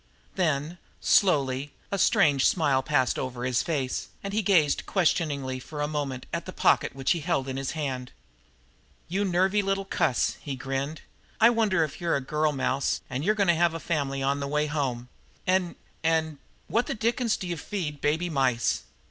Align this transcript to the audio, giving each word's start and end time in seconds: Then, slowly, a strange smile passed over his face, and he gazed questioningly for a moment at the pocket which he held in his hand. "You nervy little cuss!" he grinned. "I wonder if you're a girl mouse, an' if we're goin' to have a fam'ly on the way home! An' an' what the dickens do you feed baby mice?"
Then, 0.33 0.79
slowly, 0.99 1.73
a 1.91 1.99
strange 1.99 2.47
smile 2.47 2.81
passed 2.81 3.19
over 3.19 3.45
his 3.45 3.61
face, 3.61 4.07
and 4.23 4.33
he 4.33 4.41
gazed 4.41 4.87
questioningly 4.87 5.59
for 5.59 5.79
a 5.79 5.87
moment 5.87 6.25
at 6.33 6.47
the 6.47 6.51
pocket 6.51 6.95
which 6.95 7.11
he 7.11 7.19
held 7.19 7.47
in 7.47 7.55
his 7.55 7.73
hand. 7.73 8.11
"You 9.09 9.23
nervy 9.23 9.61
little 9.61 9.85
cuss!" 9.85 10.37
he 10.41 10.55
grinned. 10.55 11.01
"I 11.39 11.51
wonder 11.51 11.83
if 11.83 12.01
you're 12.01 12.15
a 12.15 12.19
girl 12.19 12.51
mouse, 12.51 12.99
an' 13.11 13.21
if 13.21 13.27
we're 13.27 13.35
goin' 13.35 13.49
to 13.49 13.53
have 13.53 13.75
a 13.75 13.79
fam'ly 13.79 14.23
on 14.23 14.39
the 14.39 14.47
way 14.47 14.65
home! 14.65 15.09
An' 15.45 15.75
an' 16.03 16.39
what 16.67 16.87
the 16.87 16.95
dickens 16.95 17.37
do 17.37 17.45
you 17.45 17.55
feed 17.55 18.01
baby 18.01 18.27
mice?" 18.27 18.81